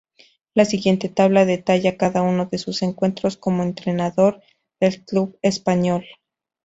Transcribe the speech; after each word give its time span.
La 0.55 0.65
siguiente 0.65 1.09
tabla 1.09 1.45
detalla 1.45 1.95
cada 1.95 2.23
uno 2.23 2.47
de 2.47 2.57
sus 2.57 2.81
encuentros 2.81 3.37
como 3.37 3.61
entrenador 3.61 4.41
del 4.81 5.05
club 5.05 5.37
español. 5.43 6.03